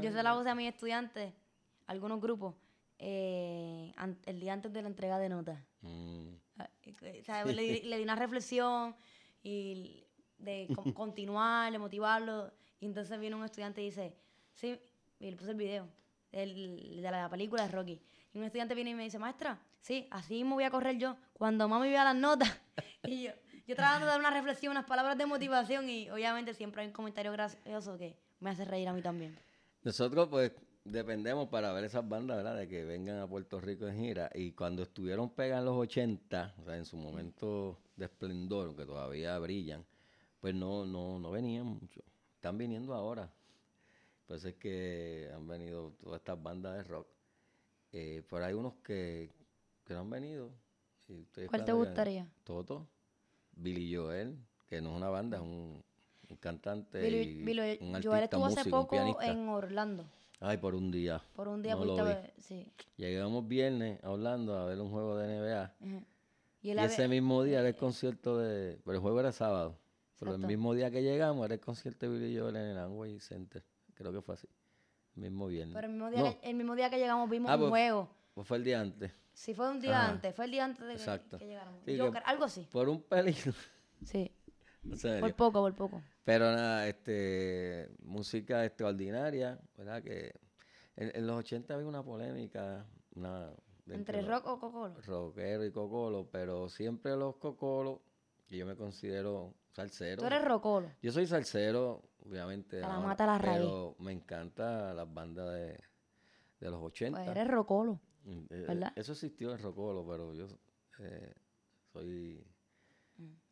[0.00, 1.32] yo se la usé a mis estudiantes,
[1.86, 2.54] algunos grupos,
[2.98, 3.92] eh,
[4.26, 5.60] el día antes de la entrega de notas.
[5.80, 6.28] Mm.
[6.58, 6.68] Ah,
[7.44, 8.94] le, di una reflexión
[9.42, 10.06] y
[10.38, 12.52] de continuar, de motivarlo.
[12.80, 14.16] Y entonces viene un estudiante y dice,
[14.54, 14.78] sí,
[15.18, 15.88] y le puse el video
[16.30, 18.02] de la película de Rocky.
[18.32, 21.16] Y un estudiante viene y me dice, maestra, sí, así me voy a correr yo
[21.32, 22.60] cuando mamá me vea las notas.
[23.04, 23.32] y yo,
[23.66, 26.92] yo tratando de dar una reflexión, unas palabras de motivación y obviamente siempre hay un
[26.92, 29.38] comentario gracioso que me hace reír a mí también.
[29.82, 30.52] Nosotros pues
[30.84, 32.56] dependemos para ver esas bandas, ¿verdad?
[32.56, 34.30] De que vengan a Puerto Rico en gira.
[34.34, 38.84] Y cuando estuvieron pegadas en los 80, o sea, en su momento de esplendor, que
[38.84, 39.84] todavía brillan,
[40.40, 42.02] pues no, no, no venían mucho.
[42.36, 43.30] Están viniendo ahora.
[44.26, 47.08] Pues es que han venido todas estas bandas de rock.
[47.92, 49.30] Eh, pero hay unos que,
[49.84, 50.50] que no han venido.
[51.48, 52.26] ¿Cuál te gustaría?
[52.44, 52.86] Toto,
[53.52, 55.84] Billy Joel, que no es una banda, es un,
[56.40, 60.04] cantante Billy, y un artista Joel estuvo hace poco en Orlando.
[60.40, 61.22] Ay, por un día.
[61.34, 62.70] Por un día, no ver, sí.
[62.96, 65.74] Llegamos viernes a Orlando a ver un juego de NBA.
[66.62, 68.80] Y, ese mismo día era el concierto de...
[68.84, 69.78] Pero el juego era sábado.
[70.18, 73.20] Pero el mismo día que llegamos era el concierto de Billy Joel en el Amway
[73.20, 73.62] Center.
[73.94, 74.48] Creo que fue así.
[75.16, 75.74] El mismo viernes.
[75.74, 78.08] Pero el mismo día, que, el mismo día que llegamos vimos ah, un pues, juego.
[78.34, 79.12] Pues fue el día antes.
[79.32, 80.34] Sí, fue un día antes.
[80.34, 81.82] Fue el día antes de que, llegáramos.
[82.24, 82.66] algo así.
[82.70, 83.52] Por un pelito.
[84.04, 84.30] Sí.
[85.20, 86.02] Por poco, por poco.
[86.24, 90.02] Pero nada, este, música extraordinaria, ¿verdad?
[90.02, 90.32] Que
[90.96, 93.50] En, en los 80 había una polémica, una,
[93.86, 94.94] ¿Entre rock o cocolo?
[95.02, 97.98] rockero y cocolo, pero siempre los cocolos,
[98.48, 100.20] y yo me considero salsero.
[100.20, 100.90] Tú eres rocolo.
[101.02, 102.76] Yo soy salsero, obviamente.
[102.76, 103.58] Te la ahora, mata la raíz.
[103.58, 105.78] Pero me encanta las bandas de,
[106.60, 107.18] de los 80.
[107.18, 108.00] Pues eres rocolo.
[108.24, 108.92] Mm, eh, ¿verdad?
[108.96, 110.46] Eso existió en Rocolo, pero yo
[111.00, 111.34] eh,
[111.92, 112.42] soy...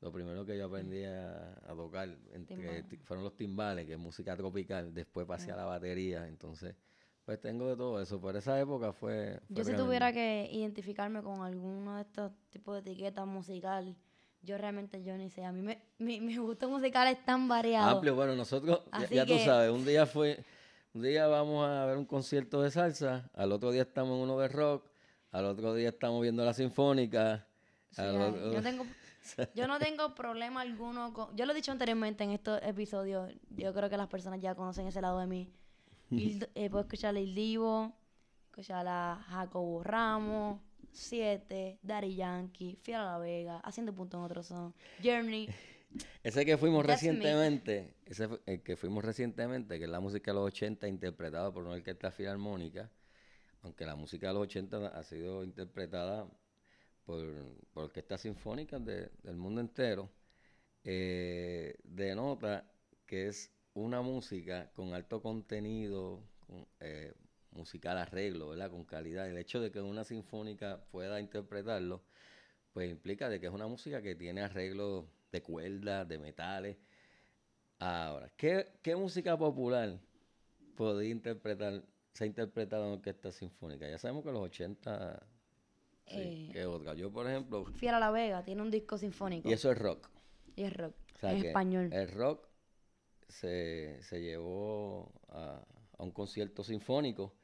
[0.00, 4.36] Lo primero que yo aprendí a, a tocar entre, fueron los timbales, que es música
[4.36, 4.92] tropical.
[4.92, 6.26] Después pasé a la batería.
[6.26, 6.74] Entonces,
[7.24, 8.20] pues tengo de todo eso.
[8.20, 9.38] Por esa época fue...
[9.46, 13.94] fue Yo si tuviera que identificarme con alguno de estos tipos de etiquetas musical,
[14.42, 15.44] yo realmente yo ni sé.
[15.44, 17.90] A mí me, mi, mi gusto musical es tan variado.
[17.90, 20.44] Amplio, bueno, nosotros, ya, Así ya tú que- sabes, un día fue,
[20.94, 24.36] un día vamos a ver un concierto de salsa, al otro día estamos en uno
[24.40, 24.84] de rock,
[25.30, 27.46] al otro día estamos viendo la sinfónica,
[27.90, 28.86] Sí, al ay, otro- yo, tengo,
[29.54, 31.36] yo no tengo problema alguno con...
[31.36, 33.32] Yo lo he dicho anteriormente en estos episodios.
[33.50, 35.52] Yo creo que las personas ya conocen ese lado de mí.
[36.10, 37.92] Il- eh, puedo escuchar a Il Divo,
[38.50, 44.42] escuchar a Jacobo Ramos, Siete, Daddy Yankee, Fiel a la Vega, Haciendo Punto en Otro
[44.42, 45.48] Son, Journey.
[46.22, 47.08] ese que fuimos That's me.
[47.12, 51.64] recientemente, ese el que fuimos recientemente, que es la música de los 80 interpretada por
[51.64, 52.90] una orquesta filarmónica,
[53.62, 56.26] aunque la música de los 80 ha sido interpretada
[57.04, 57.24] por,
[57.72, 60.10] por orquestas sinfónicas de- del mundo entero,
[60.84, 62.66] eh, denota
[63.06, 67.14] que es una música con alto contenido, con, eh,
[67.52, 68.70] musical arreglo, ¿verdad?
[68.70, 69.28] Con calidad.
[69.28, 72.02] El hecho de que una sinfónica pueda interpretarlo,
[72.72, 76.76] pues implica de que es una música que tiene arreglos de cuerdas, de metales.
[77.78, 79.98] Ahora, ¿qué, qué música popular
[80.76, 81.84] podía interpretar,
[82.14, 83.88] se ha interpretado en orquesta sinfónica?
[83.88, 85.22] Ya sabemos que los 80,
[86.06, 86.94] sí, Eh, que otra.
[86.94, 89.48] Yo, por ejemplo, Fiel a la Vega tiene un disco sinfónico.
[89.48, 90.08] y eso es rock.
[90.56, 90.94] Y es rock.
[91.14, 91.88] O sea que español.
[91.92, 92.48] El rock
[93.28, 95.64] se, se llevó a,
[95.98, 97.34] a un concierto sinfónico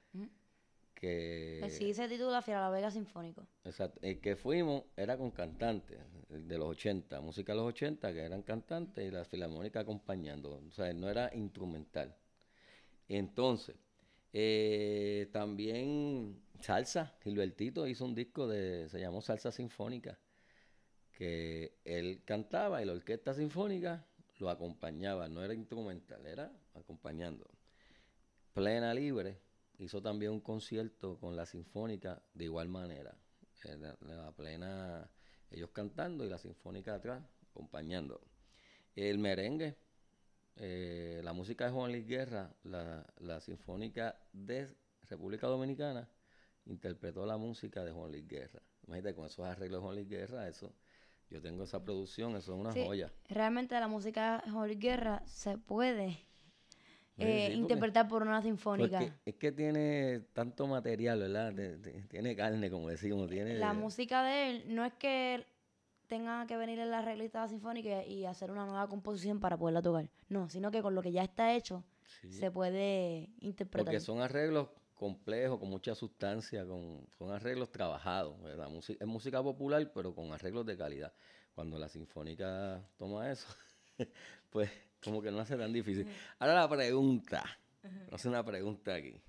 [0.95, 3.47] que, Pues sí se titula Fiel a la Vega Sinfónico.
[3.65, 8.21] exacto, el que fuimos era con cantantes de los 80, música de los 80 que
[8.21, 12.17] eran cantantes y la filarmónica acompañando, o sea, no era instrumental.
[13.09, 13.77] Entonces,
[14.33, 20.19] eh, también salsa, Gilbertito hizo un disco de, se llamó Salsa Sinfónica,
[21.13, 24.07] que él cantaba y la orquesta sinfónica
[24.39, 27.47] lo acompañaba, no era instrumental, era acompañando.
[28.53, 29.41] Plena Libre
[29.79, 33.17] hizo también un concierto con la sinfónica de igual manera,
[33.65, 35.11] eh, la, la plena,
[35.51, 38.21] ellos cantando y la sinfónica atrás acompañando.
[38.95, 39.77] El merengue,
[40.61, 44.69] eh, la música de Juan Luis Guerra, la, la sinfónica de
[45.09, 46.09] República Dominicana
[46.67, 48.61] interpretó la música de Juan Luis Guerra.
[48.87, 50.73] Imagínate con esos arreglos de Juan Luis Guerra, eso,
[51.31, 53.13] yo tengo esa producción, eso es una Sí, joya.
[53.29, 56.19] Realmente la música de Jorge Guerra se puede
[57.19, 58.99] eh, sí, interpretar por una sinfónica.
[58.99, 61.53] Porque es que tiene tanto material, ¿verdad?
[62.09, 63.55] Tiene carne, como decimos, tiene...
[63.55, 65.45] La música de él no es que
[66.09, 70.09] tenga que venir de la sinfónica y hacer una nueva composición para poderla tocar.
[70.29, 71.85] No, sino que con lo que ya está hecho
[72.21, 73.85] Sí, se puede interpretar.
[73.85, 78.43] porque son arreglos complejos, con mucha sustancia, con, son arreglos trabajados.
[78.43, 78.69] ¿verdad?
[78.99, 81.13] Es música popular, pero con arreglos de calidad.
[81.55, 83.49] Cuando la sinfónica toma eso,
[84.51, 84.71] pues
[85.05, 86.09] como que no hace tan difícil.
[86.39, 87.45] Ahora la pregunta,
[87.83, 89.21] no hace una pregunta aquí.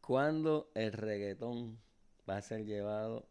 [0.00, 1.78] ¿Cuándo el reggaetón
[2.28, 3.28] va a ser llevado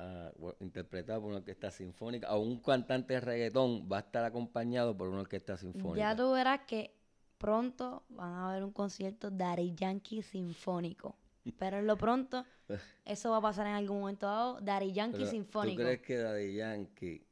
[0.00, 4.96] a interpretado por una orquesta sinfónica o un cantante de reggaetón va a estar acompañado
[4.96, 6.10] por una orquesta sinfónica?
[6.10, 6.94] Ya tú verás que
[7.38, 11.16] pronto van a haber un concierto Daddy Yankee sinfónico.
[11.58, 12.44] Pero en lo pronto,
[13.04, 14.60] eso va a pasar en algún momento dado.
[14.60, 15.76] Daddy Yankee Pero, sinfónico.
[15.76, 17.26] ¿Tú crees que Daddy Yankee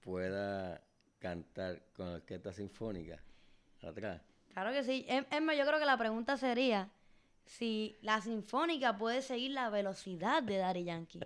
[0.00, 0.82] pueda
[1.18, 3.22] cantar con orquesta sinfónica
[3.82, 4.22] atrás?
[4.52, 5.06] Claro que sí.
[5.42, 6.90] Más, yo creo que la pregunta sería
[7.44, 11.20] si la sinfónica puede seguir la velocidad de Daddy Yankee.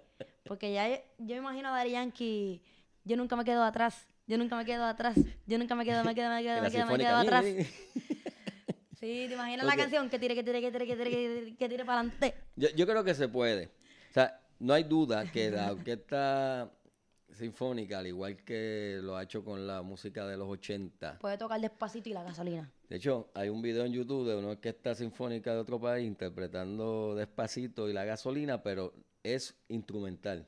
[0.44, 2.62] Porque ya yo, yo imagino a Daddy Yankee,
[3.04, 6.14] yo nunca me quedo atrás, yo nunca me quedo atrás, yo nunca me quedo, me
[6.14, 7.44] quedo, me quedo, me quedo, me quedo "Mi, atrás.
[7.44, 7.64] mi".
[9.00, 10.08] Sí, ¿te imaginas la canción?
[10.08, 12.34] Que tire, que tire, que tire, que tire, que tire, que tire para adelante.
[12.56, 13.66] Yo, yo creo que se puede.
[14.10, 16.70] O sea, no hay duda que la orquesta
[17.34, 21.60] sinfónica, al igual que lo ha hecho con la música de los 80, Puede tocar
[21.60, 22.70] despacito y la gasolina.
[22.88, 27.14] De hecho, hay un video en YouTube de una orquesta sinfónica de otro país interpretando
[27.14, 28.92] Despacito y la gasolina, pero
[29.22, 30.46] es instrumental,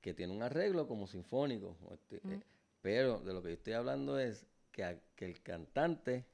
[0.00, 1.76] que tiene un arreglo como sinfónico.
[1.92, 2.40] este, eh,
[2.80, 6.26] pero de lo que yo estoy hablando es que, a- que el cantante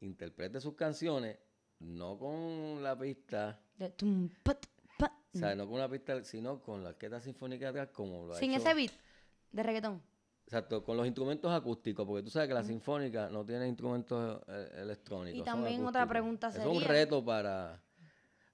[0.00, 1.38] interprete sus canciones
[1.80, 4.64] no con la pista, De tum, pat,
[4.98, 5.12] pat.
[5.34, 8.38] o sea, no con la pista, sino con la orquesta sinfónica atrás, como lo ha
[8.38, 8.92] Sin hecho- ese beat
[9.52, 10.02] de reggaetón.
[10.44, 14.68] Exacto, con los instrumentos acústicos, porque tú sabes que la sinfónica no tiene instrumentos eh,
[14.76, 15.40] electrónicos.
[15.40, 17.82] Y también otra pregunta Eso es un sería- reto para,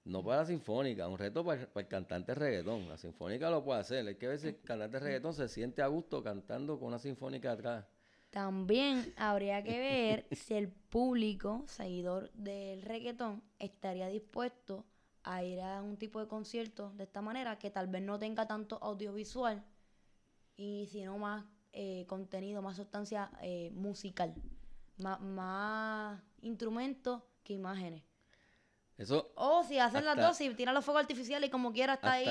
[0.05, 2.89] No para la sinfónica, un reto para, para el cantante de reggaetón.
[2.89, 4.07] La sinfónica lo puede hacer.
[4.07, 6.99] Hay que ver si el cantante de reggaetón se siente a gusto cantando con una
[6.99, 7.85] sinfónica atrás.
[8.31, 14.83] También habría que ver si el público, seguidor del reggaetón, estaría dispuesto
[15.23, 18.47] a ir a un tipo de concierto de esta manera, que tal vez no tenga
[18.47, 19.63] tanto audiovisual
[20.55, 24.33] y sino más eh, contenido, más sustancia eh, musical,
[24.97, 28.03] más, más instrumentos que imágenes.
[28.95, 32.11] Eso, O si hacen las dos, si tiran los fuegos artificiales y como quiera está
[32.13, 32.27] ahí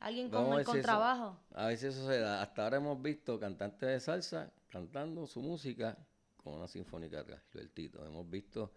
[0.00, 1.40] alguien con el si eso- contrabajo.
[1.54, 2.42] a ver si eso se da.
[2.42, 5.96] Hasta ahora hemos visto cantantes de salsa cantando su música
[6.36, 8.04] con una sinfónica Gilbertito.
[8.04, 8.74] Hemos visto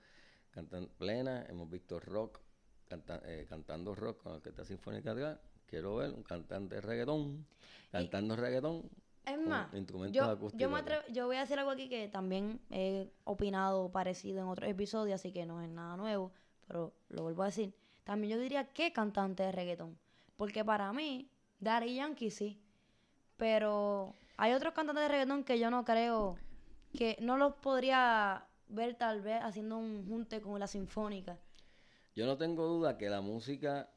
[0.51, 2.39] cantan plena, hemos visto rock,
[2.87, 5.13] canta- eh, cantando rock con orquesta sinfónica.
[5.67, 7.45] Quiero ver un cantante de reggaetón
[7.91, 8.89] cantando reggaetón
[9.25, 10.61] Es más, instrumentos yo, acústicos.
[10.61, 10.99] yo, me atrás.
[10.99, 15.15] atrevo- yo voy a decir algo aquí que también he opinado parecido en otros episodios,
[15.19, 16.31] así que no es nada nuevo,
[16.67, 17.73] pero lo vuelvo a decir.
[18.05, 19.97] También yo diría que cantante de reggaetón,
[20.37, 22.61] porque para mí, Daddy Yankee sí,
[23.35, 26.37] pero hay otros cantantes de reggaetón que yo no creo,
[26.97, 31.37] que no los podría ver tal vez haciendo un junte con la sinfónica.
[32.15, 33.89] Yo no tengo duda que la música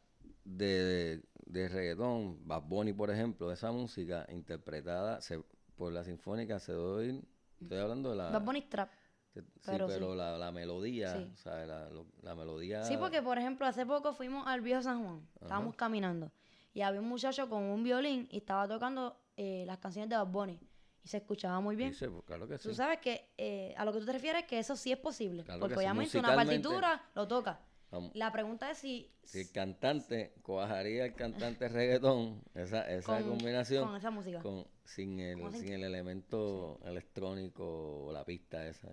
[0.45, 5.43] de, de reggaetón, Bad Bunny, por ejemplo, esa música interpretada se-
[5.77, 7.25] por la sinfónica se debe oír.
[7.61, 8.31] Estoy hablando de la.
[8.31, 8.91] Bad Bunny Trap.
[9.33, 10.17] que- sí, pero pero, sí.
[10.19, 11.31] La, la melodía, Sí.
[11.33, 12.83] o sea, la, lo- la melodía.
[12.85, 16.33] Sí, porque por ejemplo, hace poco fuimos al viejo San Juan, estábamos caminando
[16.75, 20.27] y había un muchacho con un violín y estaba tocando eh, las canciones de Bad
[20.27, 20.59] Bunny
[21.03, 21.91] y se escuchaba muy bien.
[21.91, 22.69] Dice, pues, claro que sí.
[22.69, 25.45] Tú sabes que eh, a lo que tú te refieres que eso sí es posible,
[25.45, 27.61] Claro porque que sí, obviamente una partitura lo toca.
[27.91, 33.31] Vamos, La pregunta es si Si el cantante coajaría el cantante reggaetón, esa, esa con,
[33.31, 34.39] combinación, con esa música.
[34.41, 38.89] con, sin, el, sin el elemento electrónico o la pista esa.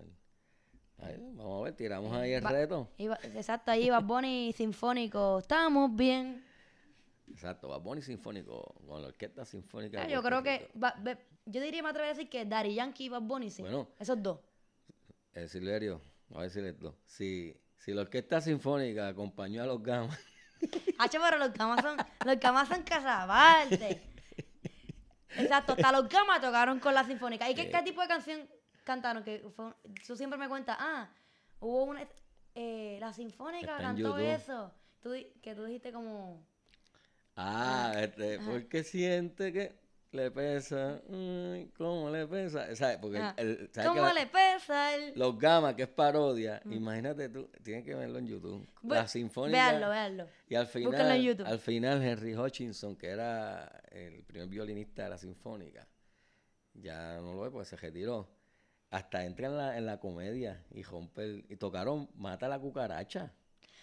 [0.98, 2.88] Ahí, vamos a ver, tiramos ahí el Va- reto.
[2.98, 6.44] Iba- exacto, ahí Bad Bunny sinfónico, estamos bien.
[7.30, 10.02] Exacto, Bad Bunny sinfónico con la orquesta sinfónica.
[10.02, 10.68] Ah, yo creo que,
[11.46, 13.62] yo diría, me atrevería a decir que Daddy Yankee y Bad Bunny sí.
[13.62, 13.86] Bueno.
[14.00, 14.40] Esos dos.
[15.34, 16.00] Eh, Silverio,
[16.34, 16.96] a ver si le esto.
[17.06, 20.18] Si, si la orquesta sinfónica acompañó a los gamas,
[20.98, 24.02] Hacho, pero los camas son, los camas son casabarte.
[25.36, 27.48] Exacto, hasta los gamas tocaron con la sinfónica.
[27.48, 28.48] ¿Y qué, qué tipo de canción
[28.84, 29.22] cantaron?
[29.22, 29.72] Que fue,
[30.06, 31.08] tú siempre me cuentas, ah,
[31.60, 32.06] hubo una,
[32.54, 34.72] eh, la sinfónica Está cantó eso.
[35.00, 36.44] Tú, que tú dijiste como,
[37.36, 39.78] ah, este, porque siente que
[40.12, 42.74] le pesa, mm, ¿cómo le pesa?
[42.74, 42.98] ¿Sabes?
[42.98, 45.12] Porque ah, el- el- ¿sabes que ¿cómo le pesa el...?
[45.16, 48.66] los gamas, que es parodia, imagínate tú, tienes que verlo en YouTube.
[48.82, 49.68] Bu- la sinfónica.
[49.70, 50.26] Véanlo, véanlo.
[50.48, 51.46] Y al Búsquenlo en final, YouTube.
[51.46, 55.86] al final Henry Hutchinson, que era el primer violinista de la sinfónica,
[56.74, 58.28] ya no lo ve porque se retiró.
[58.90, 63.34] Hasta entra en la, en la comedia y rompe el- y tocaron Mata la cucaracha.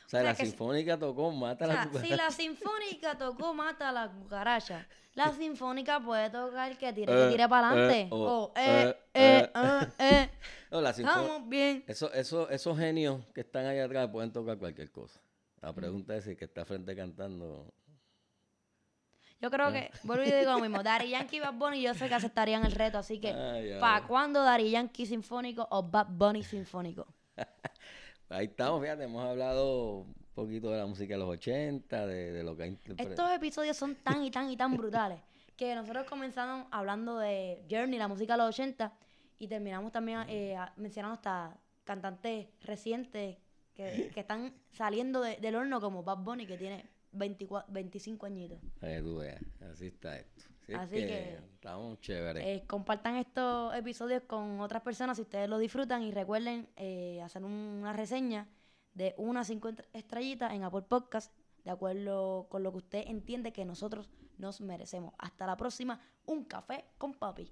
[0.06, 2.08] O sea, O sea, la que si- sinfónica tocó Mata O la cucaracha.
[2.08, 7.26] si la sinfónica tocó Mata a la cucaracha, la sinfónica puede tocar que tire, Eh,
[7.26, 8.02] que tire para adelante.
[8.02, 9.60] eh, oh, o, eh, eh, eh, eh.
[9.64, 10.30] eh, eh.
[10.72, 11.84] No, la Estamos bien.
[11.88, 15.20] Eso, eso, esos genios que están allá atrás pueden tocar cualquier cosa.
[15.62, 17.74] La pregunta es si el que está frente cantando.
[19.42, 22.08] Yo creo que, vuelvo y digo lo mismo, Daddy Yankee y Bad Bunny yo sé
[22.08, 23.32] que aceptarían el reto, así que.
[23.80, 27.06] ¿para cuándo Daddy Yankee sinfónico o Bad Bunny sinfónico?
[28.36, 32.44] Ahí estamos, fíjate, hemos hablado un poquito de la música de los 80, de, de
[32.44, 35.20] lo que ha interpre- Estos episodios son tan y tan y tan brutales
[35.56, 38.92] que nosotros comenzamos hablando de Journey, la música de los 80,
[39.40, 43.38] y terminamos también eh, mencionando hasta cantantes recientes
[43.74, 48.60] que, que están saliendo de- del horno como Bad Bunny, que tiene 24, 25 añitos.
[49.02, 50.44] Tú veas, así está esto.
[50.74, 52.44] Así, que, que- estamos chéveres.
[52.46, 57.44] Eh, compartan estos episodios con otras personas si ustedes lo disfrutan y recuerden eh, hacer
[57.44, 57.52] un-
[57.82, 58.48] una reseña
[58.94, 61.32] de unas 50 estrellitas en Apple Podcast
[61.64, 65.14] de acuerdo con lo que usted entiende que nosotros nos merecemos.
[65.18, 67.52] Hasta la próxima, un café con papi.